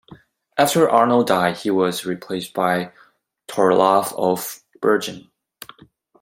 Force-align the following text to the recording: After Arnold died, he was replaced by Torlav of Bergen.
After 0.57 0.89
Arnold 0.89 1.27
died, 1.27 1.57
he 1.57 1.69
was 1.69 2.07
replaced 2.07 2.55
by 2.55 2.91
Torlav 3.47 4.11
of 4.17 4.63
Bergen. 4.81 5.29